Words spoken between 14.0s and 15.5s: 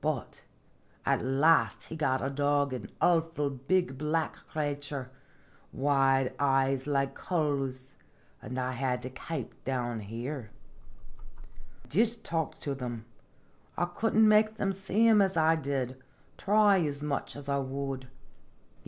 n't make thim see him as